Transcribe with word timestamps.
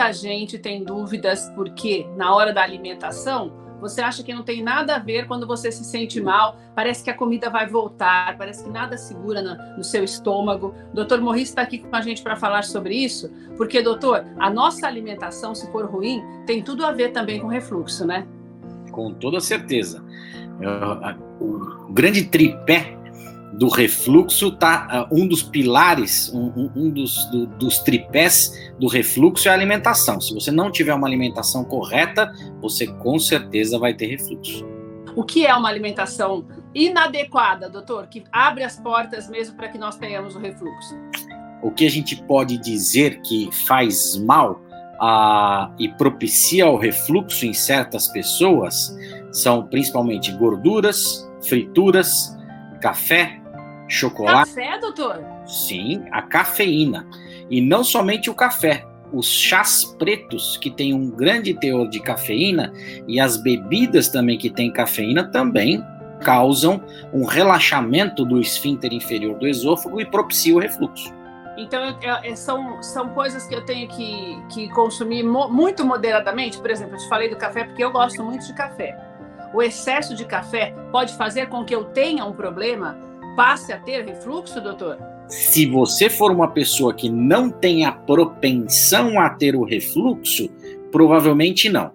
Muita 0.00 0.14
gente 0.14 0.58
tem 0.58 0.82
dúvidas 0.82 1.52
porque 1.54 2.06
na 2.16 2.34
hora 2.34 2.54
da 2.54 2.62
alimentação 2.62 3.52
você 3.82 4.00
acha 4.00 4.22
que 4.22 4.32
não 4.32 4.42
tem 4.42 4.62
nada 4.62 4.96
a 4.96 4.98
ver 4.98 5.26
quando 5.26 5.46
você 5.46 5.70
se 5.70 5.84
sente 5.84 6.18
mal, 6.22 6.56
parece 6.74 7.04
que 7.04 7.10
a 7.10 7.14
comida 7.14 7.50
vai 7.50 7.66
voltar, 7.66 8.38
parece 8.38 8.64
que 8.64 8.70
nada 8.70 8.96
segura 8.96 9.42
no, 9.42 9.76
no 9.76 9.84
seu 9.84 10.02
estômago. 10.02 10.74
O 10.90 10.94
doutor 10.94 11.20
Morris 11.20 11.50
está 11.50 11.60
aqui 11.60 11.80
com 11.80 11.94
a 11.94 12.00
gente 12.00 12.22
para 12.22 12.34
falar 12.34 12.64
sobre 12.64 12.94
isso, 12.94 13.30
porque, 13.58 13.82
doutor, 13.82 14.24
a 14.38 14.48
nossa 14.48 14.86
alimentação, 14.86 15.54
se 15.54 15.70
for 15.70 15.84
ruim, 15.84 16.22
tem 16.46 16.62
tudo 16.62 16.86
a 16.86 16.92
ver 16.92 17.12
também 17.12 17.38
com 17.38 17.46
refluxo, 17.46 18.06
né? 18.06 18.26
Com 18.92 19.12
toda 19.12 19.38
certeza. 19.38 20.02
O 21.38 21.92
grande 21.92 22.24
tripé 22.24 22.96
do 23.60 23.68
refluxo 23.68 24.52
tá 24.52 25.06
uh, 25.12 25.14
um 25.14 25.28
dos 25.28 25.42
pilares, 25.42 26.32
um, 26.32 26.70
um 26.74 26.88
dos, 26.88 27.26
do, 27.26 27.46
dos 27.46 27.80
tripés 27.80 28.72
do 28.78 28.88
refluxo 28.88 29.48
é 29.48 29.50
a 29.50 29.54
alimentação. 29.54 30.18
Se 30.18 30.32
você 30.32 30.50
não 30.50 30.72
tiver 30.72 30.94
uma 30.94 31.06
alimentação 31.06 31.62
correta, 31.62 32.32
você 32.58 32.86
com 32.86 33.18
certeza 33.18 33.78
vai 33.78 33.92
ter 33.92 34.06
refluxo. 34.06 34.64
O 35.14 35.22
que 35.24 35.46
é 35.46 35.54
uma 35.54 35.68
alimentação 35.68 36.46
inadequada, 36.74 37.68
doutor, 37.68 38.06
que 38.06 38.24
abre 38.32 38.64
as 38.64 38.80
portas 38.80 39.28
mesmo 39.28 39.54
para 39.58 39.68
que 39.68 39.76
nós 39.76 39.98
tenhamos 39.98 40.34
o 40.34 40.38
refluxo? 40.38 40.96
O 41.62 41.70
que 41.70 41.84
a 41.84 41.90
gente 41.90 42.16
pode 42.22 42.56
dizer 42.56 43.20
que 43.20 43.50
faz 43.66 44.16
mal 44.16 44.52
uh, 44.94 45.70
e 45.78 45.86
propicia 45.98 46.66
o 46.66 46.78
refluxo 46.78 47.44
em 47.44 47.52
certas 47.52 48.08
pessoas 48.08 48.96
são 49.30 49.66
principalmente 49.66 50.32
gorduras, 50.32 51.30
frituras, 51.42 52.34
café, 52.80 53.39
chocolate. 53.90 54.54
Café, 54.54 54.78
doutor? 54.78 55.22
Sim, 55.44 56.04
a 56.12 56.22
cafeína. 56.22 57.06
E 57.50 57.60
não 57.60 57.82
somente 57.82 58.30
o 58.30 58.34
café, 58.34 58.86
os 59.12 59.26
chás 59.26 59.84
pretos, 59.98 60.56
que 60.56 60.70
têm 60.70 60.94
um 60.94 61.10
grande 61.10 61.52
teor 61.54 61.88
de 61.88 62.00
cafeína, 62.00 62.72
e 63.08 63.18
as 63.18 63.36
bebidas 63.36 64.08
também 64.08 64.38
que 64.38 64.48
têm 64.48 64.72
cafeína 64.72 65.24
também 65.24 65.84
causam 66.20 66.82
um 67.12 67.24
relaxamento 67.24 68.24
do 68.24 68.40
esfíncter 68.40 68.92
inferior 68.92 69.38
do 69.38 69.48
esôfago 69.48 70.00
e 70.00 70.04
propiciam 70.04 70.58
o 70.58 70.60
refluxo. 70.60 71.12
Então, 71.56 71.82
eu, 71.82 72.16
eu, 72.22 72.36
são, 72.36 72.82
são 72.82 73.08
coisas 73.10 73.46
que 73.46 73.54
eu 73.54 73.64
tenho 73.64 73.88
que, 73.88 74.42
que 74.50 74.68
consumir 74.70 75.22
mo, 75.22 75.48
muito 75.48 75.84
moderadamente. 75.84 76.58
Por 76.58 76.70
exemplo, 76.70 76.94
eu 76.94 76.98
te 76.98 77.08
falei 77.08 77.28
do 77.28 77.36
café 77.36 77.64
porque 77.64 77.82
eu 77.82 77.90
gosto 77.90 78.22
muito 78.22 78.46
de 78.46 78.54
café. 78.54 78.96
O 79.52 79.60
excesso 79.60 80.14
de 80.14 80.24
café 80.24 80.74
pode 80.92 81.14
fazer 81.14 81.48
com 81.48 81.64
que 81.64 81.74
eu 81.74 81.84
tenha 81.84 82.24
um 82.24 82.32
problema 82.32 83.09
passe 83.36 83.72
a 83.72 83.78
ter 83.78 84.04
refluxo, 84.04 84.60
doutor? 84.60 84.98
Se 85.28 85.66
você 85.66 86.10
for 86.10 86.30
uma 86.30 86.48
pessoa 86.48 86.92
que 86.92 87.08
não 87.08 87.50
tem 87.50 87.84
a 87.84 87.92
propensão 87.92 89.20
a 89.20 89.30
ter 89.30 89.54
o 89.54 89.64
refluxo, 89.64 90.48
provavelmente 90.90 91.68
não. 91.68 91.92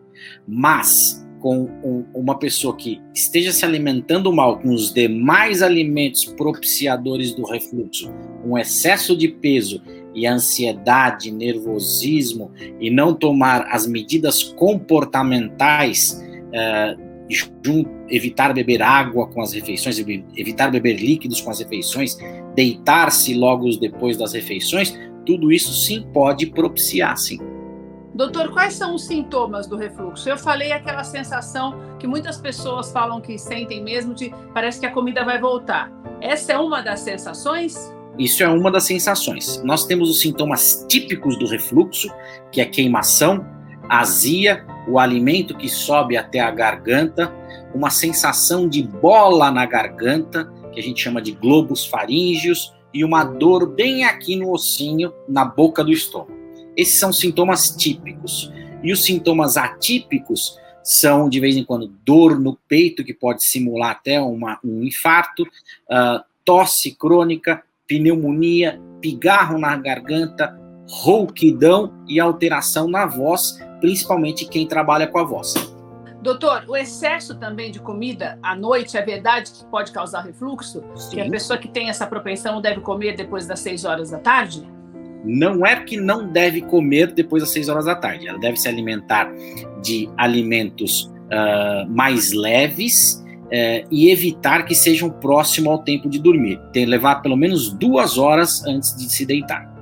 Mas 0.47 1.25
com 1.45 1.69
um, 1.83 2.05
uma 2.11 2.39
pessoa 2.39 2.75
que 2.75 2.99
esteja 3.13 3.51
se 3.51 3.63
alimentando 3.63 4.33
mal 4.33 4.57
com 4.57 4.73
os 4.73 4.91
demais 4.91 5.61
alimentos 5.61 6.25
propiciadores 6.25 7.35
do 7.35 7.45
refluxo, 7.45 8.11
um 8.43 8.57
excesso 8.57 9.15
de 9.15 9.27
peso 9.27 9.79
e 10.15 10.25
ansiedade, 10.25 11.29
nervosismo 11.29 12.51
e 12.79 12.89
não 12.89 13.13
tomar 13.13 13.67
as 13.69 13.85
medidas 13.85 14.41
comportamentais 14.41 16.19
uh, 16.47 17.04
evitar 18.09 18.53
beber 18.53 18.81
água 18.81 19.27
com 19.27 19.41
as 19.41 19.53
refeições, 19.53 19.97
evitar 19.99 20.69
beber 20.69 20.93
líquidos 20.93 21.41
com 21.41 21.49
as 21.49 21.59
refeições, 21.59 22.17
deitar-se 22.53 23.33
logo 23.33 23.69
depois 23.77 24.17
das 24.17 24.33
refeições, 24.33 24.97
tudo 25.25 25.51
isso 25.51 25.73
sim 25.73 26.07
pode 26.13 26.45
propiciar, 26.45 27.17
sim. 27.17 27.39
Doutor, 28.13 28.51
quais 28.53 28.73
são 28.73 28.95
os 28.95 29.05
sintomas 29.05 29.67
do 29.67 29.75
refluxo? 29.75 30.29
Eu 30.29 30.37
falei 30.37 30.71
aquela 30.71 31.03
sensação 31.03 31.77
que 31.99 32.07
muitas 32.07 32.37
pessoas 32.37 32.89
falam 32.91 33.19
que 33.19 33.37
sentem 33.37 33.83
mesmo 33.83 34.13
de 34.13 34.33
parece 34.53 34.79
que 34.79 34.85
a 34.85 34.91
comida 34.91 35.25
vai 35.25 35.37
voltar. 35.37 35.91
Essa 36.21 36.53
é 36.53 36.57
uma 36.57 36.81
das 36.81 37.01
sensações? 37.01 37.93
Isso 38.17 38.41
é 38.41 38.47
uma 38.47 38.71
das 38.71 38.85
sensações. 38.85 39.61
Nós 39.63 39.85
temos 39.85 40.09
os 40.09 40.21
sintomas 40.21 40.85
típicos 40.87 41.37
do 41.37 41.45
refluxo, 41.45 42.07
que 42.51 42.61
é 42.61 42.65
queimação, 42.65 43.45
azia, 43.89 44.65
o 44.87 44.99
alimento 44.99 45.55
que 45.55 45.67
sobe 45.67 46.17
até 46.17 46.39
a 46.39 46.51
garganta, 46.51 47.33
uma 47.73 47.89
sensação 47.89 48.67
de 48.67 48.83
bola 48.83 49.51
na 49.51 49.65
garganta, 49.65 50.51
que 50.71 50.79
a 50.79 50.83
gente 50.83 51.01
chama 51.01 51.21
de 51.21 51.31
globos 51.31 51.85
faríngeos, 51.85 52.73
e 52.93 53.03
uma 53.03 53.23
dor 53.23 53.67
bem 53.67 54.05
aqui 54.05 54.35
no 54.35 54.51
ossinho, 54.51 55.13
na 55.27 55.43
boca 55.43 55.83
do 55.83 55.91
estômago. 55.91 56.33
Esses 56.77 56.97
são 56.97 57.11
sintomas 57.11 57.69
típicos. 57.69 58.51
E 58.81 58.91
os 58.91 59.03
sintomas 59.03 59.57
atípicos 59.57 60.57
são, 60.83 61.27
de 61.27 61.39
vez 61.39 61.57
em 61.57 61.63
quando, 61.63 61.87
dor 62.05 62.39
no 62.39 62.57
peito, 62.67 63.03
que 63.03 63.13
pode 63.13 63.43
simular 63.43 63.91
até 63.91 64.21
uma, 64.21 64.59
um 64.63 64.83
infarto, 64.83 65.43
uh, 65.43 66.23
tosse 66.45 66.95
crônica, 66.95 67.63
pneumonia, 67.87 68.79
pigarro 69.01 69.57
na 69.57 69.75
garganta, 69.75 70.57
rouquidão 70.89 71.93
e 72.07 72.19
alteração 72.19 72.87
na 72.87 73.05
voz, 73.05 73.59
principalmente 73.79 74.45
quem 74.45 74.67
trabalha 74.67 75.07
com 75.07 75.19
a 75.19 75.23
voz. 75.23 75.53
Doutor, 76.25 76.65
o 76.67 76.75
excesso 76.75 77.35
também 77.35 77.71
de 77.71 77.79
comida 77.79 78.39
à 78.41 78.55
noite 78.55 78.97
é 78.97 79.01
verdade 79.03 79.51
que 79.51 79.63
pode 79.65 79.91
causar 79.91 80.21
refluxo? 80.21 80.83
Sim. 80.95 81.17
Que 81.17 81.21
a 81.21 81.29
pessoa 81.29 81.55
que 81.55 81.67
tem 81.67 81.87
essa 81.87 82.07
propensão 82.07 82.59
deve 82.59 82.81
comer 82.81 83.15
depois 83.15 83.45
das 83.45 83.59
6 83.59 83.85
horas 83.85 84.09
da 84.09 84.17
tarde? 84.17 84.67
Não 85.23 85.63
é 85.63 85.75
que 85.83 85.97
não 85.97 86.27
deve 86.27 86.61
comer 86.61 87.11
depois 87.13 87.43
das 87.43 87.51
6 87.51 87.69
horas 87.69 87.85
da 87.85 87.95
tarde. 87.95 88.27
Ela 88.27 88.39
deve 88.39 88.57
se 88.57 88.67
alimentar 88.67 89.31
de 89.83 90.09
alimentos 90.17 91.11
uh, 91.25 91.87
mais 91.89 92.31
leves 92.31 93.23
uh, 93.43 93.87
e 93.91 94.09
evitar 94.09 94.65
que 94.65 94.73
sejam 94.73 95.11
próximo 95.11 95.69
ao 95.69 95.83
tempo 95.83 96.09
de 96.09 96.19
dormir. 96.19 96.59
Tem 96.73 96.85
que 96.85 96.89
levar 96.89 97.21
pelo 97.21 97.37
menos 97.37 97.71
duas 97.71 98.17
horas 98.17 98.65
antes 98.65 98.95
de 98.95 99.03
se 99.11 99.27
deitar. 99.27 99.74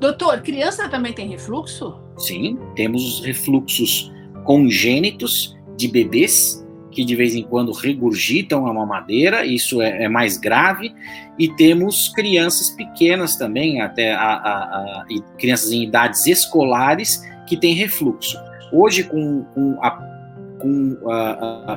Doutor, 0.00 0.40
criança 0.42 0.88
também 0.88 1.12
tem 1.12 1.28
refluxo? 1.28 1.98
Sim, 2.16 2.58
temos 2.74 3.04
os 3.04 3.24
refluxos 3.24 4.12
congênitos 4.44 5.56
de 5.76 5.88
bebês 5.88 6.64
que 6.90 7.04
de 7.04 7.14
vez 7.14 7.34
em 7.34 7.44
quando 7.44 7.70
regurgitam 7.70 8.66
a 8.66 8.74
mamadeira, 8.74 9.46
isso 9.46 9.80
é, 9.80 10.04
é 10.04 10.08
mais 10.08 10.36
grave, 10.36 10.92
e 11.38 11.48
temos 11.54 12.08
crianças 12.08 12.70
pequenas 12.70 13.36
também, 13.36 13.80
até 13.80 14.12
a, 14.12 14.18
a, 14.18 14.62
a, 14.62 15.06
crianças 15.38 15.70
em 15.70 15.84
idades 15.84 16.26
escolares 16.26 17.22
que 17.46 17.56
têm 17.56 17.74
refluxo. 17.74 18.36
Hoje, 18.72 19.04
com, 19.04 19.44
com 19.54 19.78
com 20.58 20.96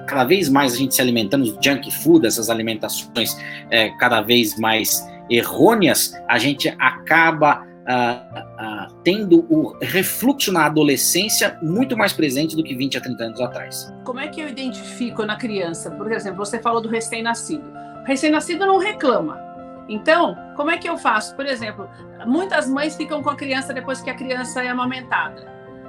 cada 0.08 0.24
vez 0.24 0.50
mais 0.50 0.74
a 0.74 0.78
gente 0.78 0.96
se 0.96 1.02
alimentando 1.02 1.44
de 1.44 1.56
junk 1.64 1.92
food, 1.92 2.26
essas 2.26 2.50
alimentações 2.50 3.38
é, 3.70 3.90
cada 4.00 4.22
vez 4.22 4.58
mais 4.58 5.08
errôneas, 5.30 6.14
a 6.28 6.40
gente 6.40 6.68
acaba 6.80 7.64
uh, 7.94 8.94
tendo 9.03 9.46
o 9.50 9.78
refluxo 9.81 10.52
na 10.52 10.66
adolescência 10.66 11.57
muito 11.62 11.97
mais 11.97 12.13
presente 12.13 12.56
do 12.56 12.63
que 12.63 12.75
20 12.75 12.97
a 12.97 13.02
30 13.02 13.24
anos 13.24 13.41
atrás. 13.41 13.94
Como 14.03 14.19
é 14.19 14.28
que 14.28 14.41
eu 14.41 14.47
identifico 14.47 15.25
na 15.25 15.35
criança? 15.35 15.91
Por 15.91 16.12
exemplo, 16.12 16.38
você 16.46 16.59
falou 16.59 16.81
do 16.81 16.90
recém-nascido. 16.90 17.63
Recém-nascido 18.06 18.66
não 18.66 18.78
reclama. 18.78 19.40
Então, 19.88 20.38
como 20.56 20.72
é 20.72 20.78
que 20.78 20.88
eu 20.88 20.97
faço? 20.97 21.35
Por 21.35 21.46
exemplo, 21.46 21.90
muitas 22.25 22.68
mães 22.68 22.96
ficam 22.96 23.22
com 23.22 23.29
a 23.29 23.35
criança 23.35 23.73
depois 23.73 24.02
que 24.02 24.09
a 24.09 24.16
criança 24.16 24.64
é 24.64 24.70
amamentada, 24.70 25.46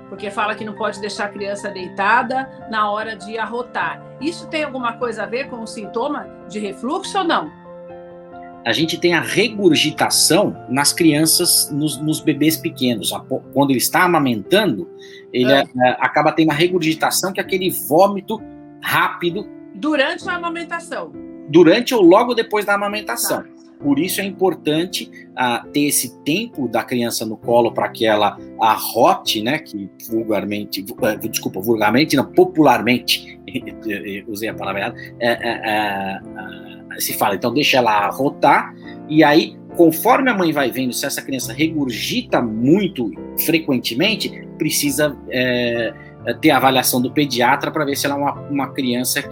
porque 0.09 0.31
fala 0.31 0.55
que 0.55 0.65
não 0.65 0.75
pode 0.75 1.01
deixar 1.01 1.27
a 1.27 1.29
criança 1.29 1.71
deitada 1.71 2.51
na 2.71 2.91
hora 2.91 3.15
de 3.15 3.39
arrotar. 3.39 4.03
Isso 4.21 4.49
tem 4.49 4.65
alguma 4.65 4.95
coisa 4.95 5.23
a 5.23 5.27
ver 5.27 5.49
com 5.49 5.61
o 5.63 5.67
sintoma 5.67 6.27
de 6.49 6.59
refluxo 6.59 7.19
ou 7.19 7.25
não? 7.25 7.62
A 8.65 8.73
gente 8.73 8.99
tem 8.99 9.15
a 9.15 9.21
regurgitação 9.21 10.57
nas 10.69 10.93
crianças, 10.93 11.71
nos, 11.73 11.99
nos 11.99 12.21
bebês 12.21 12.57
pequenos. 12.57 13.13
Quando 13.53 13.71
ele 13.71 13.79
está 13.79 14.05
amamentando, 14.05 14.89
ele 15.33 15.51
é. 15.51 15.63
É, 15.63 15.89
acaba 15.99 16.33
tendo 16.33 16.51
a 16.51 16.55
regurgitação, 16.55 17.33
que 17.33 17.41
é 17.41 17.43
aquele 17.43 17.71
vômito 17.71 18.41
rápido. 18.83 19.49
Durante 19.75 20.29
a 20.29 20.35
amamentação. 20.35 21.13
Durante 21.49 21.95
ou 21.95 22.03
logo 22.03 22.35
depois 22.35 22.65
da 22.65 22.75
amamentação. 22.75 23.43
Tá. 23.43 23.49
Por 23.83 23.99
isso 23.99 24.21
é 24.21 24.25
importante 24.25 25.11
uh, 25.33 25.69
ter 25.71 25.89
esse 25.89 26.17
tempo 26.23 26.69
da 26.69 26.85
criança 26.85 27.27
no 27.27 27.37
colo 27.37 27.73
para 27.73 27.89
que 27.89 28.07
ela 28.07 28.39
arrote, 28.61 29.43
né? 29.43 29.59
Que 29.59 29.91
vulgarmente, 30.09 30.83
uh, 30.83 31.29
desculpa, 31.29 31.61
vulgarmente, 31.61 32.15
não, 32.15 32.25
popularmente, 32.25 33.41
usei 34.29 34.49
a 34.49 34.55
palavra 34.55 34.81
errada, 34.81 34.97
uh, 35.17 36.72
se 36.99 37.15
fala, 37.15 37.35
então 37.35 37.53
deixa 37.53 37.79
ela 37.79 38.09
rotar, 38.11 38.75
e 39.09 39.23
aí, 39.23 39.57
conforme 39.77 40.31
a 40.31 40.35
mãe 40.35 40.53
vai 40.53 40.71
vendo 40.71 40.93
se 40.93 41.05
essa 41.05 41.23
criança 41.23 41.53
regurgita 41.53 42.41
muito 42.41 43.11
frequentemente, 43.45 44.49
precisa 44.59 45.17
é, 45.31 45.93
ter 46.41 46.51
a 46.51 46.57
avaliação 46.57 47.01
do 47.01 47.11
pediatra 47.11 47.71
para 47.71 47.85
ver 47.85 47.97
se 47.97 48.07
ela 48.07 48.15
é 48.15 48.19
uma, 48.19 48.33
uma 48.49 48.69
criança 48.69 49.23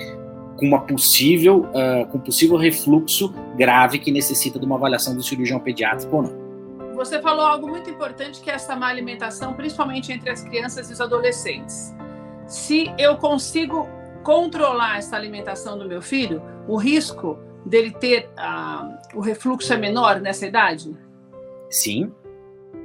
com 0.61 0.67
uma 0.67 0.81
possível, 0.81 1.67
uh, 1.71 2.07
com 2.09 2.19
possível 2.19 2.57
refluxo 2.59 3.33
grave 3.57 3.99
que 3.99 4.13
necessita 4.13 4.59
de 4.59 4.67
uma 4.67 4.77
avaliação 4.77 5.17
do 5.17 5.23
cirurgião 5.23 5.59
pediátrico 5.59 6.15
ou 6.15 6.23
não. 6.23 6.95
você 6.95 7.21
falou 7.23 7.47
algo 7.47 7.67
muito 7.67 7.89
importante 7.89 8.43
que 8.43 8.51
é 8.51 8.55
essa 8.55 8.77
má 8.77 8.89
alimentação, 8.89 9.55
principalmente 9.55 10.13
entre 10.13 10.29
as 10.29 10.45
crianças 10.45 10.91
e 10.91 10.93
os 10.93 11.01
adolescentes. 11.01 11.95
Se 12.47 12.93
eu 12.99 13.17
consigo 13.17 13.89
controlar 14.23 14.99
essa 14.99 15.17
alimentação 15.17 15.79
do 15.79 15.89
meu 15.89 16.03
filho, 16.03 16.43
o 16.69 16.77
risco 16.77 17.39
dele 17.65 17.91
ter 17.93 18.29
uh, 18.39 19.17
o 19.17 19.21
refluxo 19.21 19.73
é 19.73 19.77
menor 19.77 20.21
nessa 20.21 20.47
idade? 20.47 20.97
Sim, 21.69 22.13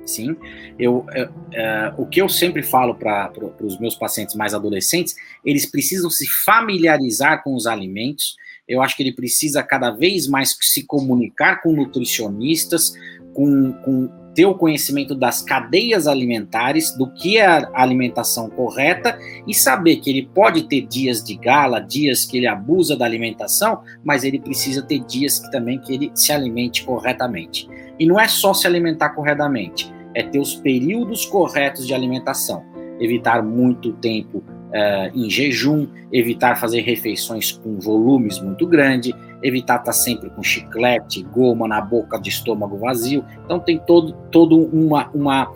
sim. 0.05 0.35
Eu, 0.77 1.05
eu 1.13 1.25
uh, 1.27 2.01
o 2.01 2.05
que 2.05 2.21
eu 2.21 2.29
sempre 2.29 2.61
falo 2.61 2.95
para 2.95 3.31
os 3.61 3.79
meus 3.79 3.95
pacientes 3.95 4.35
mais 4.35 4.53
adolescentes, 4.53 5.15
eles 5.43 5.69
precisam 5.69 6.09
se 6.09 6.27
familiarizar 6.43 7.43
com 7.43 7.55
os 7.55 7.67
alimentos. 7.67 8.35
Eu 8.67 8.81
acho 8.81 8.95
que 8.95 9.03
ele 9.03 9.13
precisa 9.13 9.63
cada 9.63 9.91
vez 9.91 10.27
mais 10.27 10.55
se 10.59 10.85
comunicar 10.85 11.61
com 11.61 11.71
nutricionistas, 11.71 12.93
com, 13.33 13.73
com 13.83 14.24
ter 14.35 14.45
o 14.45 14.53
conhecimento 14.53 15.15
das 15.15 15.41
cadeias 15.41 16.07
alimentares, 16.07 16.95
do 16.95 17.09
que 17.13 17.37
é 17.37 17.47
a 17.47 17.69
alimentação 17.73 18.49
correta 18.49 19.17
e 19.47 19.53
saber 19.53 19.95
que 19.97 20.09
ele 20.09 20.29
pode 20.33 20.67
ter 20.67 20.81
dias 20.81 21.23
de 21.23 21.35
gala, 21.35 21.79
dias 21.79 22.25
que 22.25 22.37
ele 22.37 22.45
abusa 22.45 22.97
da 22.97 23.05
alimentação, 23.05 23.81
mas 24.03 24.23
ele 24.25 24.39
precisa 24.39 24.81
ter 24.81 24.99
dias 24.99 25.39
que, 25.39 25.49
também 25.49 25.79
que 25.79 25.93
ele 25.93 26.11
se 26.13 26.33
alimente 26.33 26.83
corretamente. 26.83 27.67
E 27.97 28.05
não 28.05 28.19
é 28.19 28.27
só 28.27 28.53
se 28.53 28.67
alimentar 28.67 29.11
corretamente, 29.11 29.91
é 30.13 30.21
ter 30.21 30.39
os 30.39 30.53
períodos 30.55 31.25
corretos 31.25 31.87
de 31.87 31.93
alimentação, 31.93 32.63
evitar 32.99 33.41
muito 33.41 33.93
tempo 33.93 34.43
uh, 34.75 35.17
em 35.17 35.29
jejum, 35.29 35.87
evitar 36.11 36.57
fazer 36.57 36.81
refeições 36.81 37.53
com 37.53 37.79
volumes 37.79 38.39
muito 38.39 38.67
grandes, 38.67 39.13
evitar 39.41 39.75
estar 39.75 39.85
tá 39.85 39.93
sempre 39.93 40.29
com 40.29 40.43
chiclete, 40.43 41.23
goma 41.23 41.67
na 41.67 41.79
boca 41.79 42.19
de 42.19 42.29
estômago 42.29 42.77
vazio. 42.77 43.23
Então 43.45 43.59
tem 43.59 43.79
todo, 43.79 44.13
todo 44.31 44.57
uma, 44.57 45.09
uma, 45.13 45.51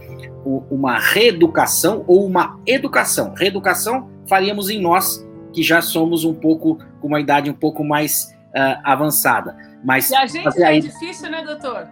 uma 0.71 0.97
reeducação 0.97 2.03
ou 2.07 2.25
uma 2.25 2.59
educação. 2.65 3.33
Reeducação 3.35 4.09
faríamos 4.27 4.69
em 4.69 4.81
nós 4.81 5.27
que 5.53 5.61
já 5.61 5.81
somos 5.81 6.23
um 6.23 6.33
pouco 6.33 6.77
com 7.01 7.07
uma 7.07 7.19
idade 7.19 7.49
um 7.49 7.53
pouco 7.53 7.83
mais 7.83 8.35
uh, 8.55 8.79
avançada. 8.83 9.55
Mas 9.83 10.09
e 10.09 10.15
a 10.15 10.25
gente 10.25 10.61
é 10.61 10.79
difícil, 10.79 11.29
né, 11.29 11.43
doutor? 11.43 11.87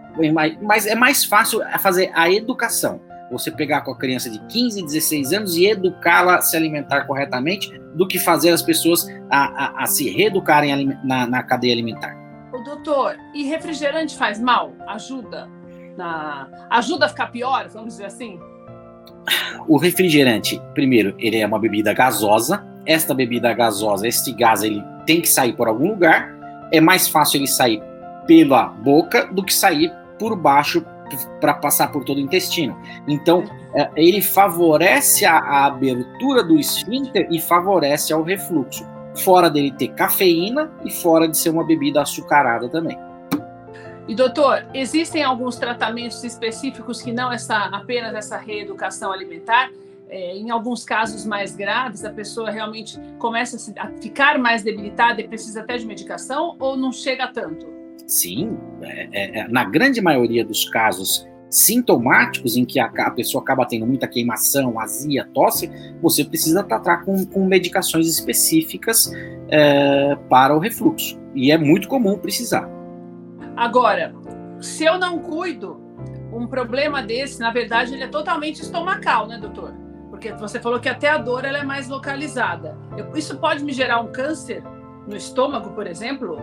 Mas 0.62 0.86
é 0.86 0.94
mais 0.94 1.24
fácil 1.24 1.60
fazer 1.78 2.10
a 2.14 2.30
educação 2.30 3.00
você 3.30 3.50
pegar 3.50 3.82
com 3.82 3.92
a 3.92 3.96
criança 3.96 4.30
de 4.30 4.38
15, 4.46 4.82
16 4.82 5.32
anos 5.32 5.56
e 5.56 5.66
educá-la 5.66 6.36
a 6.36 6.40
se 6.40 6.56
alimentar 6.56 7.02
corretamente, 7.02 7.70
do 7.94 8.06
que 8.06 8.18
fazer 8.18 8.50
as 8.50 8.62
pessoas 8.62 9.08
a, 9.30 9.80
a, 9.80 9.82
a 9.82 9.86
se 9.86 10.08
reeducarem 10.08 10.98
na, 11.04 11.26
na, 11.26 11.42
cadeia 11.42 11.72
alimentar. 11.72 12.16
O 12.52 12.62
doutor, 12.62 13.16
e 13.34 13.44
refrigerante 13.44 14.16
faz 14.16 14.40
mal? 14.40 14.72
Ajuda? 14.86 15.48
Na... 15.96 16.48
Ajuda 16.70 17.06
a 17.06 17.08
ficar 17.08 17.26
pior, 17.28 17.68
vamos 17.68 17.94
dizer 17.94 18.06
assim? 18.06 18.38
O 19.66 19.76
refrigerante, 19.76 20.60
primeiro, 20.74 21.14
ele 21.18 21.36
é 21.36 21.46
uma 21.46 21.58
bebida 21.58 21.92
gasosa. 21.92 22.64
Esta 22.86 23.14
bebida 23.14 23.52
gasosa, 23.52 24.06
este 24.08 24.32
gás, 24.32 24.62
ele 24.62 24.82
tem 25.04 25.20
que 25.20 25.28
sair 25.28 25.52
por 25.52 25.68
algum 25.68 25.88
lugar. 25.88 26.34
É 26.72 26.80
mais 26.80 27.08
fácil 27.08 27.38
ele 27.38 27.46
sair 27.46 27.82
pela 28.26 28.66
boca 28.66 29.26
do 29.26 29.44
que 29.44 29.52
sair 29.52 29.92
por 30.18 30.36
baixo 30.36 30.84
para 31.40 31.54
passar 31.54 31.90
por 31.92 32.04
todo 32.04 32.18
o 32.18 32.20
intestino. 32.20 32.76
Então, 33.06 33.44
é, 33.74 33.90
ele 33.96 34.20
favorece 34.20 35.24
a, 35.24 35.38
a, 35.38 35.66
abertura 35.66 36.42
do 36.42 36.58
esfíncter 36.58 37.28
e 37.30 37.40
favorece 37.40 38.12
ao 38.12 38.22
refluxo. 38.22 38.86
Fora 39.24 39.50
dele 39.50 39.72
ter 39.72 39.88
cafeína 39.88 40.70
e 40.84 40.90
fora 40.90 41.26
de 41.26 41.36
ser 41.36 41.50
uma 41.50 41.64
bebida 41.64 42.02
açucarada 42.02 42.68
também. 42.68 42.98
E 44.06 44.14
doutor, 44.14 44.66
existem 44.72 45.22
alguns 45.22 45.56
tratamentos 45.56 46.24
específicos 46.24 47.02
que 47.02 47.12
não 47.12 47.30
essa, 47.30 47.56
apenas 47.66 48.14
essa 48.14 48.38
reeducação 48.38 49.12
alimentar? 49.12 49.70
É, 50.08 50.34
em 50.34 50.48
alguns 50.48 50.84
casos 50.84 51.26
mais 51.26 51.54
graves, 51.54 52.02
a 52.02 52.10
pessoa 52.10 52.50
realmente 52.50 52.98
começa 53.18 53.56
a, 53.56 53.58
se, 53.58 53.74
a 53.78 53.88
ficar 54.00 54.38
mais 54.38 54.62
debilitada 54.62 55.20
e 55.20 55.28
precisa 55.28 55.60
até 55.60 55.76
de 55.76 55.86
medicação 55.86 56.56
ou 56.58 56.76
não 56.76 56.90
chega 56.90 57.26
tanto? 57.28 57.77
Sim, 58.06 58.56
é, 58.82 59.08
é, 59.12 59.38
é, 59.40 59.48
na 59.48 59.64
grande 59.64 60.00
maioria 60.00 60.44
dos 60.44 60.68
casos 60.68 61.26
sintomáticos 61.50 62.56
em 62.56 62.64
que 62.64 62.78
a, 62.78 62.86
a, 62.86 63.10
pessoa 63.10 63.42
acaba 63.42 63.66
tendo 63.66 63.86
muita 63.86 64.06
queimação, 64.06 64.78
azia, 64.78 65.28
tosse, 65.32 65.70
você 66.00 66.24
precisa 66.24 66.62
tratar 66.62 67.04
com, 67.04 67.24
com 67.24 67.46
medicações 67.46 68.06
específicas 68.06 69.10
é, 69.48 70.16
para 70.28 70.54
o 70.54 70.58
refluxo. 70.58 71.18
E 71.34 71.50
é 71.50 71.58
muito 71.58 71.88
comum 71.88 72.18
precisar. 72.18 72.68
Agora, 73.56 74.14
se 74.60 74.84
eu 74.84 74.98
não 74.98 75.18
cuido, 75.18 75.80
um 76.32 76.46
problema 76.46 77.02
desse, 77.02 77.40
na 77.40 77.50
verdade, 77.50 77.94
ele 77.94 78.04
é 78.04 78.08
totalmente 78.08 78.60
estomacal, 78.60 79.26
né, 79.26 79.38
doutor? 79.38 79.74
Porque 80.10 80.32
você 80.32 80.60
falou 80.60 80.80
que 80.80 80.88
até 80.88 81.08
a 81.08 81.18
dor 81.18 81.44
ela 81.44 81.58
é 81.58 81.64
mais 81.64 81.88
localizada. 81.88 82.76
Eu, 82.96 83.16
isso 83.16 83.38
pode 83.38 83.64
me 83.64 83.72
gerar 83.72 84.00
um 84.00 84.12
câncer 84.12 84.62
no 85.06 85.16
estômago, 85.16 85.70
por 85.70 85.86
exemplo? 85.86 86.38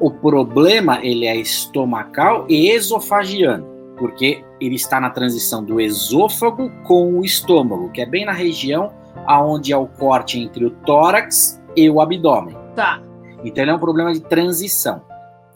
O 0.00 0.10
problema 0.10 0.98
ele 1.04 1.26
é 1.26 1.36
estomacal 1.36 2.46
e 2.48 2.70
esofagiano, 2.70 3.66
porque 3.98 4.42
ele 4.58 4.76
está 4.76 4.98
na 4.98 5.10
transição 5.10 5.62
do 5.62 5.78
esôfago 5.78 6.70
com 6.84 7.18
o 7.18 7.24
estômago, 7.24 7.90
que 7.90 8.00
é 8.00 8.06
bem 8.06 8.24
na 8.24 8.32
região 8.32 8.90
aonde 9.26 9.72
é 9.72 9.76
o 9.76 9.86
corte 9.86 10.38
entre 10.38 10.64
o 10.64 10.70
tórax 10.70 11.60
e 11.76 11.90
o 11.90 12.00
abdômen. 12.00 12.56
Tá. 12.74 13.02
Então 13.44 13.62
ele 13.62 13.70
é 13.70 13.74
um 13.74 13.78
problema 13.78 14.12
de 14.12 14.20
transição. 14.20 15.02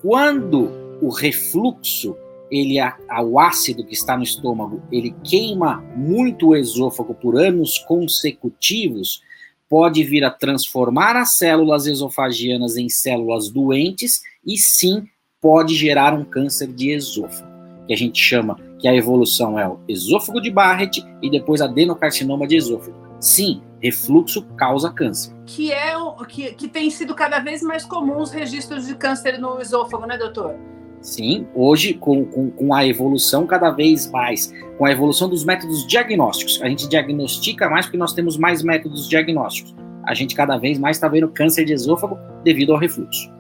Quando 0.02 0.70
o 1.00 1.08
refluxo, 1.08 2.14
ele 2.50 2.76
o 2.78 3.40
ácido 3.40 3.82
que 3.82 3.94
está 3.94 4.14
no 4.14 4.22
estômago, 4.22 4.82
ele 4.92 5.14
queima 5.24 5.82
muito 5.96 6.48
o 6.48 6.56
esôfago 6.56 7.14
por 7.14 7.38
anos 7.38 7.78
consecutivos, 7.78 9.22
pode 9.70 10.04
vir 10.04 10.22
a 10.22 10.30
transformar 10.30 11.16
as 11.16 11.36
células 11.36 11.86
esofagianas 11.86 12.76
em 12.76 12.90
células 12.90 13.48
doentes 13.50 14.20
e 14.46 14.56
sim 14.56 15.06
pode 15.40 15.74
gerar 15.74 16.14
um 16.14 16.24
câncer 16.24 16.72
de 16.72 16.90
esôfago, 16.90 17.50
que 17.86 17.92
a 17.92 17.96
gente 17.96 18.18
chama 18.18 18.56
que 18.78 18.88
a 18.88 18.94
evolução 18.94 19.58
é 19.58 19.68
o 19.68 19.78
esôfago 19.88 20.40
de 20.40 20.50
Barrett 20.50 21.04
e 21.22 21.30
depois 21.30 21.60
adenocarcinoma 21.60 22.46
de 22.46 22.56
esôfago. 22.56 22.96
Sim, 23.20 23.62
refluxo 23.80 24.42
causa 24.56 24.90
câncer. 24.90 25.34
Que 25.46 25.72
é 25.72 25.94
que, 26.28 26.52
que 26.54 26.68
tem 26.68 26.90
sido 26.90 27.14
cada 27.14 27.38
vez 27.38 27.62
mais 27.62 27.84
comum 27.84 28.20
os 28.20 28.30
registros 28.30 28.86
de 28.86 28.94
câncer 28.94 29.38
no 29.38 29.60
esôfago, 29.60 30.06
né, 30.06 30.16
doutor? 30.16 30.54
Sim, 31.00 31.46
hoje, 31.54 31.92
com, 31.92 32.24
com, 32.24 32.50
com, 32.50 32.74
a 32.74 32.86
evolução 32.86 33.46
cada 33.46 33.70
vez 33.70 34.10
mais, 34.10 34.50
com 34.78 34.86
a 34.86 34.90
evolução 34.90 35.28
dos 35.28 35.44
métodos 35.44 35.86
diagnósticos, 35.86 36.62
a 36.62 36.68
gente 36.68 36.88
diagnostica 36.88 37.68
mais 37.68 37.84
porque 37.84 37.98
nós 37.98 38.14
temos 38.14 38.38
mais 38.38 38.62
métodos 38.62 39.06
diagnósticos. 39.06 39.74
A 40.04 40.14
gente 40.14 40.34
cada 40.34 40.56
vez 40.56 40.78
mais 40.78 40.96
está 40.96 41.06
vendo 41.06 41.28
câncer 41.28 41.66
de 41.66 41.74
esôfago 41.74 42.18
devido 42.42 42.72
ao 42.72 42.78
refluxo. 42.78 43.30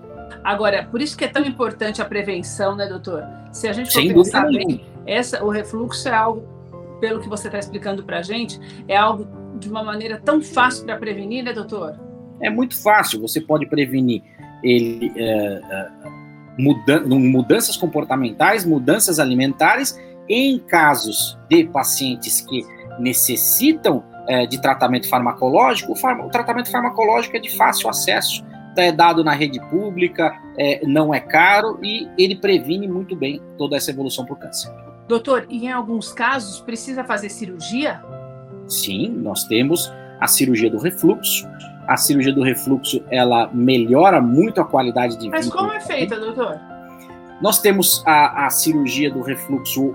Agora, 0.44 0.86
por 0.90 1.00
isso 1.00 1.16
que 1.16 1.24
é 1.24 1.28
tão 1.28 1.42
importante 1.42 2.02
a 2.02 2.04
prevenção, 2.04 2.76
né, 2.76 2.86
doutor? 2.86 3.24
Se 3.50 3.66
a 3.66 3.72
gente 3.72 3.86
for 3.90 4.00
Sem 4.00 4.12
pensar 4.12 4.46
bem, 4.48 4.84
essa, 5.06 5.42
o 5.42 5.48
refluxo 5.48 6.06
é 6.08 6.14
algo, 6.14 6.46
pelo 7.00 7.20
que 7.20 7.28
você 7.28 7.48
está 7.48 7.58
explicando 7.58 8.04
para 8.04 8.18
a 8.18 8.22
gente, 8.22 8.60
é 8.86 8.96
algo 8.96 9.26
de 9.58 9.68
uma 9.70 9.82
maneira 9.82 10.20
tão 10.22 10.42
fácil 10.42 10.84
para 10.84 10.98
prevenir, 10.98 11.42
né, 11.42 11.52
doutor? 11.52 11.98
É 12.40 12.50
muito 12.50 12.80
fácil. 12.80 13.20
Você 13.22 13.40
pode 13.40 13.66
prevenir 13.66 14.22
ele. 14.62 15.10
É, 15.16 15.60
é, 15.70 16.14
mudan 16.58 17.04
mudanças 17.06 17.76
comportamentais, 17.76 18.64
mudanças 18.64 19.18
alimentares, 19.18 19.98
em 20.28 20.58
casos 20.58 21.38
de 21.48 21.64
pacientes 21.64 22.40
que 22.40 22.64
necessitam 22.98 24.04
é, 24.28 24.46
de 24.46 24.60
tratamento 24.60 25.08
farmacológico, 25.08 25.92
o, 25.92 26.26
o, 26.26 26.30
tratamento 26.30 26.70
farmacológico 26.70 27.36
é 27.36 27.40
de 27.40 27.54
fácil 27.56 27.90
acesso, 27.90 28.44
é 28.82 28.92
dado 28.92 29.22
na 29.24 29.32
rede 29.32 29.60
pública, 29.68 30.32
é, 30.58 30.86
não 30.86 31.14
é 31.14 31.20
caro 31.20 31.78
e 31.82 32.08
ele 32.18 32.36
previne 32.36 32.88
muito 32.88 33.14
bem 33.14 33.40
toda 33.56 33.76
essa 33.76 33.90
evolução 33.90 34.24
para 34.24 34.34
o 34.34 34.36
câncer. 34.36 34.72
Doutor, 35.06 35.46
e 35.50 35.66
em 35.66 35.72
alguns 35.72 36.12
casos 36.12 36.60
precisa 36.60 37.04
fazer 37.04 37.28
cirurgia? 37.28 38.02
Sim, 38.66 39.10
nós 39.10 39.44
temos 39.44 39.92
a 40.20 40.26
cirurgia 40.26 40.70
do 40.70 40.78
refluxo, 40.78 41.46
a 41.86 41.96
cirurgia 41.96 42.32
do 42.32 42.42
refluxo 42.42 43.04
ela 43.10 43.50
melhora 43.52 44.20
muito 44.20 44.60
a 44.60 44.64
qualidade 44.64 45.16
de 45.16 45.24
vida. 45.24 45.36
Mas 45.36 45.50
como 45.50 45.72
é 45.72 45.80
feita, 45.80 46.18
doutor? 46.18 46.58
Nós 47.42 47.60
temos 47.60 48.02
a, 48.06 48.46
a 48.46 48.50
cirurgia 48.50 49.10
do 49.10 49.20
refluxo 49.20 49.94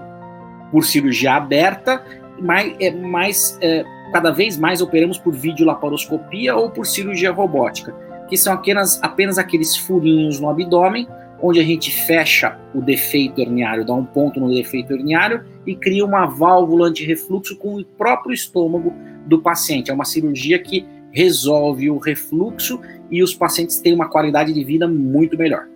por 0.71 0.85
cirurgia 0.85 1.33
aberta, 1.33 2.03
mas, 2.39 3.57
é, 3.59 3.79
é, 3.79 3.85
cada 4.11 4.31
vez 4.31 4.57
mais 4.57 4.81
operamos 4.81 5.17
por 5.17 5.33
videolaparoscopia 5.33 6.55
ou 6.55 6.69
por 6.69 6.85
cirurgia 6.85 7.31
robótica, 7.31 7.95
que 8.29 8.37
são 8.37 8.53
apenas, 8.53 9.01
apenas 9.01 9.37
aqueles 9.37 9.75
furinhos 9.75 10.39
no 10.39 10.49
abdômen, 10.49 11.07
onde 11.41 11.59
a 11.59 11.63
gente 11.63 11.91
fecha 12.05 12.57
o 12.75 12.81
defeito 12.81 13.39
herniário, 13.41 13.85
dá 13.85 13.93
um 13.93 14.05
ponto 14.05 14.39
no 14.39 14.49
defeito 14.49 14.93
herniário 14.93 15.45
e 15.65 15.75
cria 15.75 16.05
uma 16.05 16.25
válvula 16.25 16.87
anti-refluxo 16.87 17.57
com 17.57 17.75
o 17.75 17.85
próprio 17.85 18.33
estômago 18.33 18.93
do 19.25 19.41
paciente. 19.41 19.89
É 19.89 19.93
uma 19.93 20.05
cirurgia 20.05 20.59
que 20.59 20.85
resolve 21.11 21.89
o 21.89 21.97
refluxo 21.97 22.79
e 23.09 23.23
os 23.23 23.33
pacientes 23.33 23.79
têm 23.79 23.93
uma 23.93 24.09
qualidade 24.09 24.53
de 24.53 24.63
vida 24.63 24.87
muito 24.87 25.37
melhor. 25.37 25.67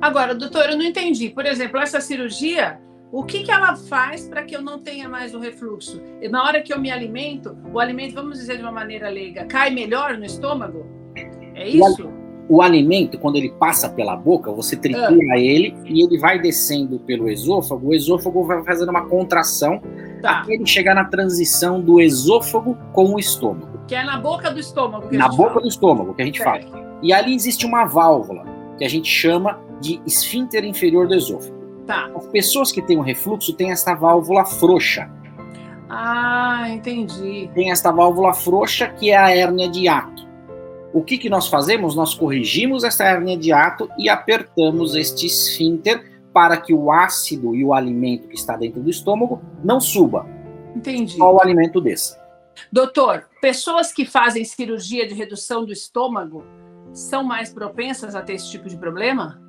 Agora, 0.00 0.34
doutor, 0.34 0.68
eu 0.70 0.76
não 0.76 0.84
entendi. 0.84 1.30
Por 1.30 1.46
exemplo, 1.46 1.80
essa 1.80 2.00
cirurgia 2.00 2.78
O 3.12 3.24
que, 3.24 3.42
que 3.42 3.50
ela 3.50 3.74
faz 3.74 4.28
para 4.28 4.44
que 4.44 4.54
eu 4.54 4.62
não 4.62 4.78
tenha 4.78 5.08
mais 5.08 5.34
o 5.34 5.40
refluxo? 5.40 6.00
Na 6.30 6.44
hora 6.44 6.62
que 6.62 6.72
eu 6.72 6.78
me 6.78 6.92
alimento, 6.92 7.58
o 7.72 7.80
alimento, 7.80 8.14
vamos 8.14 8.38
dizer 8.38 8.56
de 8.56 8.62
uma 8.62 8.70
maneira 8.70 9.08
leiga, 9.08 9.44
cai 9.46 9.68
melhor 9.70 10.16
no 10.16 10.24
estômago? 10.24 10.99
É 11.60 11.68
isso? 11.68 12.08
O, 12.48 12.56
o 12.56 12.62
alimento, 12.62 13.18
quando 13.18 13.36
ele 13.36 13.50
passa 13.50 13.88
pela 13.88 14.16
boca, 14.16 14.50
você 14.50 14.74
tritura 14.74 15.34
ah. 15.34 15.38
ele 15.38 15.76
e 15.84 16.02
ele 16.02 16.18
vai 16.18 16.40
descendo 16.40 16.98
pelo 17.00 17.28
esôfago. 17.28 17.88
O 17.88 17.94
esôfago 17.94 18.42
vai 18.44 18.64
fazendo 18.64 18.88
uma 18.88 19.06
contração 19.06 19.80
tá. 20.22 20.40
até 20.40 20.54
ele 20.54 20.66
chegar 20.66 20.94
na 20.94 21.04
transição 21.04 21.80
do 21.80 22.00
esôfago 22.00 22.76
com 22.92 23.14
o 23.14 23.18
estômago. 23.18 23.78
Que 23.86 23.94
é 23.94 24.02
na 24.02 24.18
boca 24.18 24.50
do 24.50 24.58
estômago. 24.58 25.06
na 25.12 25.28
boca 25.28 25.50
fala. 25.50 25.60
do 25.60 25.68
estômago, 25.68 26.14
que 26.14 26.22
a 26.22 26.24
gente 26.24 26.38
certo. 26.38 26.70
fala. 26.70 26.98
E 27.02 27.12
ali 27.12 27.34
existe 27.34 27.66
uma 27.66 27.84
válvula 27.84 28.44
que 28.78 28.84
a 28.84 28.88
gente 28.88 29.08
chama 29.08 29.60
de 29.80 30.00
esfíncter 30.06 30.64
inferior 30.64 31.06
do 31.06 31.14
esôfago. 31.14 31.60
Tá. 31.86 32.10
As 32.16 32.26
pessoas 32.28 32.72
que 32.72 32.80
têm 32.80 32.96
o 32.96 33.00
um 33.00 33.02
refluxo 33.02 33.52
têm 33.52 33.70
esta 33.70 33.94
válvula 33.94 34.44
frouxa. 34.44 35.10
Ah, 35.88 36.66
entendi. 36.68 37.50
Tem 37.54 37.70
esta 37.70 37.92
válvula 37.92 38.32
frouxa 38.32 38.88
que 38.88 39.10
é 39.10 39.16
a 39.16 39.30
hérnia 39.30 39.68
de 39.68 39.80
hiato. 39.80 40.29
O 40.92 41.02
que, 41.02 41.18
que 41.18 41.30
nós 41.30 41.46
fazemos? 41.46 41.94
Nós 41.94 42.14
corrigimos 42.14 42.84
essa 42.84 43.04
hérnia 43.04 43.36
de 43.36 43.50
hiato 43.50 43.88
e 43.98 44.08
apertamos 44.08 44.94
este 44.94 45.26
esfíncter 45.26 46.20
para 46.32 46.56
que 46.56 46.74
o 46.74 46.90
ácido 46.90 47.54
e 47.54 47.64
o 47.64 47.72
alimento 47.72 48.28
que 48.28 48.34
está 48.34 48.56
dentro 48.56 48.82
do 48.82 48.90
estômago 48.90 49.40
não 49.64 49.80
suba. 49.80 50.26
Entendi. 50.74 51.16
Só 51.16 51.34
o 51.34 51.40
alimento 51.40 51.80
desça. 51.80 52.20
Doutor, 52.72 53.28
pessoas 53.40 53.92
que 53.92 54.04
fazem 54.04 54.44
cirurgia 54.44 55.06
de 55.06 55.14
redução 55.14 55.64
do 55.64 55.72
estômago 55.72 56.44
são 56.92 57.22
mais 57.22 57.52
propensas 57.52 58.14
a 58.14 58.22
ter 58.22 58.34
esse 58.34 58.50
tipo 58.50 58.68
de 58.68 58.76
problema? 58.76 59.40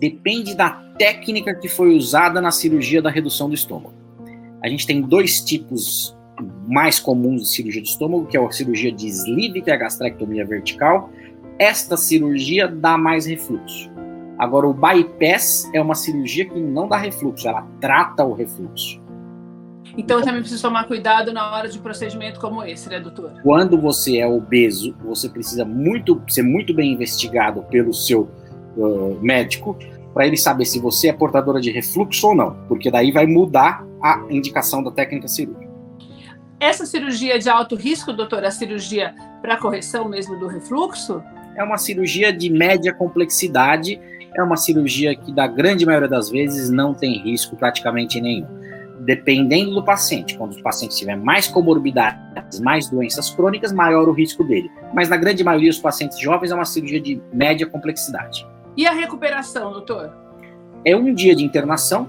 depende 0.00 0.54
da 0.54 0.70
técnica 0.98 1.54
que 1.54 1.68
foi 1.68 1.94
usada 1.94 2.40
na 2.40 2.50
cirurgia 2.50 3.02
da 3.02 3.10
redução 3.10 3.48
do 3.48 3.54
estômago. 3.54 3.94
A 4.62 4.68
gente 4.68 4.86
tem 4.86 5.02
dois 5.02 5.44
tipos 5.44 6.16
mais 6.66 6.98
comuns 6.98 7.42
de 7.42 7.48
cirurgia 7.48 7.82
do 7.82 7.86
estômago, 7.86 8.26
que 8.26 8.36
é 8.36 8.44
a 8.44 8.50
cirurgia 8.50 8.92
de 8.92 9.06
sleeve, 9.08 9.62
que 9.62 9.70
é 9.70 9.74
a 9.74 9.76
gastrectomia 9.76 10.44
vertical. 10.44 11.10
Esta 11.58 11.96
cirurgia 11.96 12.66
dá 12.66 12.96
mais 12.96 13.26
refluxo. 13.26 13.90
Agora, 14.38 14.66
o 14.66 14.72
bypass 14.72 15.70
é 15.74 15.80
uma 15.82 15.94
cirurgia 15.94 16.46
que 16.46 16.58
não 16.58 16.88
dá 16.88 16.96
refluxo, 16.96 17.46
ela 17.46 17.66
trata 17.80 18.24
o 18.24 18.32
refluxo. 18.32 19.00
Então, 19.98 20.18
eu 20.18 20.24
também 20.24 20.40
preciso 20.40 20.62
tomar 20.62 20.86
cuidado 20.86 21.32
na 21.32 21.54
hora 21.54 21.68
de 21.68 21.78
um 21.78 21.82
procedimento 21.82 22.40
como 22.40 22.62
esse, 22.64 22.88
né, 22.88 23.00
doutor? 23.00 23.32
Quando 23.42 23.78
você 23.78 24.18
é 24.18 24.26
obeso, 24.26 24.96
você 25.04 25.28
precisa 25.28 25.64
muito 25.64 26.22
ser 26.28 26.42
muito 26.42 26.72
bem 26.72 26.92
investigado 26.92 27.62
pelo 27.64 27.92
seu 27.92 28.30
uh, 28.76 29.18
médico 29.20 29.76
para 30.14 30.26
ele 30.26 30.36
saber 30.36 30.64
se 30.64 30.78
você 30.78 31.08
é 31.08 31.12
portadora 31.12 31.60
de 31.60 31.70
refluxo 31.70 32.28
ou 32.28 32.34
não, 32.34 32.56
porque 32.66 32.90
daí 32.90 33.12
vai 33.12 33.26
mudar 33.26 33.84
a 34.02 34.24
indicação 34.30 34.82
da 34.82 34.90
técnica 34.90 35.28
cirúrgica. 35.28 35.69
Essa 36.60 36.84
cirurgia 36.84 37.38
de 37.38 37.48
alto 37.48 37.74
risco, 37.74 38.12
doutor, 38.12 38.44
a 38.44 38.50
cirurgia 38.50 39.14
para 39.40 39.56
correção 39.56 40.06
mesmo 40.06 40.38
do 40.38 40.46
refluxo? 40.46 41.22
É 41.56 41.64
uma 41.64 41.78
cirurgia 41.78 42.30
de 42.30 42.50
média 42.50 42.92
complexidade, 42.92 43.98
é 44.36 44.42
uma 44.42 44.58
cirurgia 44.58 45.16
que, 45.16 45.32
da 45.32 45.46
grande 45.46 45.86
maioria 45.86 46.06
das 46.06 46.28
vezes, 46.28 46.68
não 46.68 46.92
tem 46.92 47.18
risco 47.18 47.56
praticamente 47.56 48.20
nenhum. 48.20 48.46
Dependendo 49.00 49.74
do 49.74 49.82
paciente, 49.82 50.36
quando 50.36 50.52
o 50.52 50.62
paciente 50.62 50.94
tiver 50.94 51.16
mais 51.16 51.48
comorbidades, 51.48 52.60
mais 52.60 52.90
doenças 52.90 53.30
crônicas, 53.30 53.72
maior 53.72 54.06
o 54.06 54.12
risco 54.12 54.44
dele. 54.44 54.70
Mas 54.92 55.08
na 55.08 55.16
grande 55.16 55.42
maioria 55.42 55.70
dos 55.70 55.80
pacientes 55.80 56.18
jovens 56.20 56.50
é 56.50 56.54
uma 56.54 56.66
cirurgia 56.66 57.00
de 57.00 57.18
média 57.32 57.66
complexidade. 57.66 58.46
E 58.76 58.86
a 58.86 58.92
recuperação, 58.92 59.72
doutor? 59.72 60.12
É 60.84 60.94
um 60.94 61.14
dia 61.14 61.34
de 61.34 61.42
internação, 61.42 62.06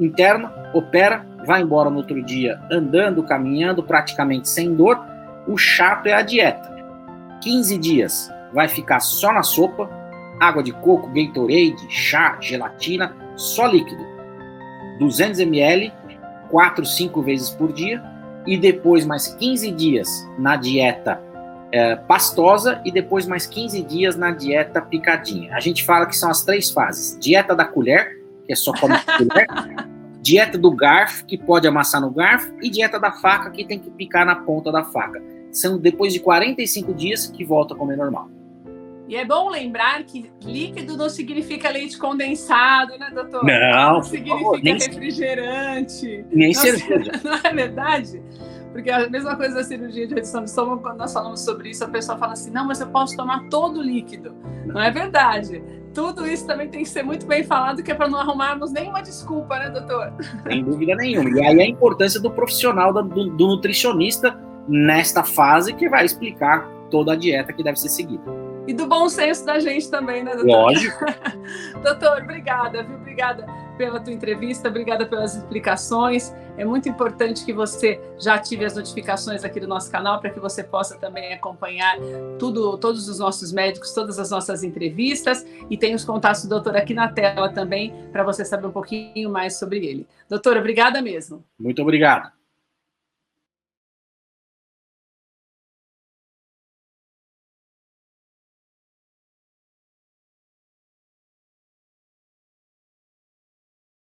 interna, 0.00 0.50
opera, 0.72 1.26
vai 1.44 1.62
embora 1.62 1.90
no 1.90 1.98
outro 1.98 2.22
dia 2.22 2.60
andando, 2.70 3.22
caminhando, 3.22 3.82
praticamente 3.82 4.48
sem 4.48 4.74
dor. 4.74 4.98
O 5.46 5.56
chato 5.56 6.06
é 6.06 6.12
a 6.14 6.22
dieta. 6.22 6.72
15 7.42 7.78
dias 7.78 8.30
vai 8.52 8.68
ficar 8.68 9.00
só 9.00 9.32
na 9.32 9.42
sopa, 9.42 9.90
água 10.40 10.62
de 10.62 10.72
coco, 10.72 11.08
Gatorade, 11.08 11.86
chá, 11.88 12.38
gelatina, 12.40 13.14
só 13.36 13.66
líquido. 13.66 14.04
200 14.98 15.40
ml, 15.40 15.92
4, 16.50 16.84
5 16.84 17.22
vezes 17.22 17.50
por 17.50 17.72
dia. 17.72 18.02
E 18.46 18.56
depois 18.56 19.06
mais 19.06 19.28
15 19.28 19.70
dias 19.70 20.08
na 20.38 20.56
dieta 20.56 21.20
é, 21.72 21.96
pastosa 21.96 22.80
e 22.84 22.92
depois 22.92 23.26
mais 23.26 23.46
15 23.46 23.82
dias 23.82 24.16
na 24.16 24.30
dieta 24.30 24.80
picadinha. 24.80 25.56
A 25.56 25.60
gente 25.60 25.82
fala 25.82 26.06
que 26.06 26.16
são 26.16 26.30
as 26.30 26.44
três 26.44 26.70
fases: 26.70 27.18
dieta 27.18 27.54
da 27.54 27.64
colher, 27.64 28.20
que 28.46 28.52
é 28.52 28.56
só 28.56 28.72
comer 28.72 29.02
colher, 29.18 29.46
dieta 30.24 30.56
do 30.56 30.70
garfo, 30.70 31.26
que 31.26 31.36
pode 31.36 31.68
amassar 31.68 32.00
no 32.00 32.10
garfo, 32.10 32.54
e 32.62 32.70
dieta 32.70 32.98
da 32.98 33.12
faca, 33.12 33.50
que 33.50 33.62
tem 33.62 33.78
que 33.78 33.90
picar 33.90 34.24
na 34.24 34.34
ponta 34.34 34.72
da 34.72 34.82
faca. 34.82 35.22
São 35.52 35.78
depois 35.78 36.14
de 36.14 36.20
45 36.20 36.94
dias 36.94 37.26
que 37.26 37.44
volta 37.44 37.74
a 37.74 37.76
comer 37.76 37.96
normal. 37.96 38.30
E 39.06 39.16
é 39.16 39.24
bom 39.24 39.50
lembrar 39.50 40.02
que 40.04 40.30
líquido 40.42 40.96
não 40.96 41.10
significa 41.10 41.68
leite 41.68 41.98
condensado, 41.98 42.98
né, 42.98 43.10
doutor? 43.14 43.44
Não, 43.44 43.92
não 43.92 44.02
significa 44.02 44.36
favor, 44.38 44.60
nem, 44.62 44.78
refrigerante. 44.78 46.24
Nem 46.32 46.54
cerveja. 46.54 47.12
Não 47.22 47.34
é 47.34 47.52
verdade? 47.52 48.22
Porque 48.72 48.90
a 48.90 49.08
mesma 49.08 49.36
coisa 49.36 49.56
da 49.56 49.62
cirurgia 49.62 50.06
de 50.06 50.14
redução 50.14 50.42
de 50.42 50.48
estômago, 50.48 50.80
quando 50.80 50.96
nós 50.96 51.12
falamos 51.12 51.44
sobre 51.44 51.68
isso, 51.68 51.84
a 51.84 51.88
pessoa 51.88 52.16
fala 52.16 52.32
assim: 52.32 52.50
não, 52.50 52.66
mas 52.66 52.80
eu 52.80 52.88
posso 52.88 53.14
tomar 53.14 53.46
todo 53.50 53.78
o 53.78 53.82
líquido. 53.82 54.34
Não 54.66 54.80
é 54.80 54.90
verdade. 54.90 55.62
Tudo 55.94 56.26
isso 56.26 56.46
também 56.46 56.68
tem 56.68 56.82
que 56.82 56.88
ser 56.88 57.02
muito 57.02 57.24
bem 57.24 57.44
falado, 57.44 57.82
que 57.82 57.92
é 57.92 57.94
para 57.94 58.08
não 58.08 58.18
arrumarmos 58.18 58.72
nenhuma 58.72 59.00
desculpa, 59.00 59.58
né, 59.58 59.70
doutor? 59.70 60.12
Sem 60.42 60.64
dúvida 60.64 60.94
nenhuma. 60.96 61.30
E 61.30 61.46
aí 61.46 61.60
a 61.60 61.66
importância 61.66 62.20
do 62.20 62.30
profissional, 62.30 62.92
do, 62.92 63.02
do 63.02 63.46
nutricionista 63.46 64.36
nesta 64.68 65.22
fase, 65.22 65.72
que 65.72 65.88
vai 65.88 66.04
explicar 66.04 66.68
toda 66.90 67.12
a 67.12 67.16
dieta 67.16 67.52
que 67.52 67.62
deve 67.62 67.78
ser 67.78 67.88
seguida. 67.88 68.24
E 68.66 68.72
do 68.72 68.86
bom 68.86 69.08
senso 69.08 69.46
da 69.46 69.58
gente 69.60 69.90
também, 69.90 70.24
né, 70.24 70.32
doutor? 70.34 70.46
Lógico. 70.46 71.04
doutor, 71.82 72.22
obrigada, 72.22 72.82
viu? 72.82 72.96
Obrigada 72.96 73.63
pela 73.76 74.00
tua 74.00 74.12
entrevista, 74.12 74.68
obrigada 74.68 75.06
pelas 75.06 75.34
explicações. 75.34 76.34
É 76.56 76.64
muito 76.64 76.88
importante 76.88 77.44
que 77.44 77.52
você 77.52 78.00
já 78.18 78.34
ative 78.34 78.64
as 78.64 78.76
notificações 78.76 79.44
aqui 79.44 79.58
do 79.58 79.66
nosso 79.66 79.90
canal 79.90 80.20
para 80.20 80.30
que 80.30 80.40
você 80.40 80.62
possa 80.62 80.98
também 80.98 81.32
acompanhar 81.32 81.96
tudo, 82.38 82.78
todos 82.78 83.08
os 83.08 83.18
nossos 83.18 83.52
médicos, 83.52 83.92
todas 83.92 84.18
as 84.18 84.30
nossas 84.30 84.62
entrevistas 84.62 85.44
e 85.68 85.76
tem 85.76 85.94
os 85.94 86.04
contatos 86.04 86.42
do 86.44 86.48
doutor 86.48 86.76
aqui 86.76 86.94
na 86.94 87.08
tela 87.08 87.48
também 87.48 87.92
para 88.12 88.22
você 88.22 88.44
saber 88.44 88.66
um 88.66 88.72
pouquinho 88.72 89.30
mais 89.30 89.58
sobre 89.58 89.84
ele. 89.84 90.06
Doutor, 90.28 90.56
obrigada 90.56 91.02
mesmo. 91.02 91.44
Muito 91.58 91.82
obrigado. 91.82 92.43